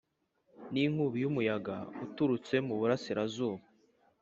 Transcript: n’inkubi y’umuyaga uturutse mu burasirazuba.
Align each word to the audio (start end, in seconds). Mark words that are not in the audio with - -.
n’inkubi 0.71 1.17
y’umuyaga 1.23 1.75
uturutse 2.05 2.55
mu 2.67 2.73
burasirazuba. 2.79 3.63